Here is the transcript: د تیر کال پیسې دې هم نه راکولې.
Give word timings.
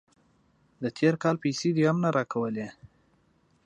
د 0.81 0.83
تیر 0.97 1.13
کال 1.23 1.35
پیسې 1.43 1.69
دې 1.75 1.83
هم 1.89 1.97
نه 2.03 2.09
راکولې. 2.17 2.67